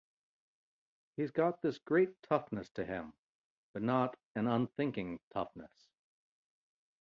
[1.15, 3.13] He's got this great toughness to him
[3.71, 5.89] but not an unthinking toughness.